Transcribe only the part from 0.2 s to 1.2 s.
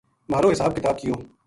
مھارو حساب کتاب کیو